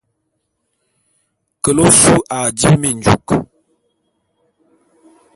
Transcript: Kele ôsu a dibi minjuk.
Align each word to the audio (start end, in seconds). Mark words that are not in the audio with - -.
Kele 1.63 1.81
ôsu 1.87 2.13
a 2.35 2.37
dibi 2.57 2.77
minjuk. 2.81 3.25